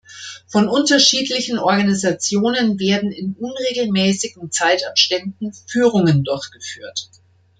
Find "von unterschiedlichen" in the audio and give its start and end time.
0.47-1.59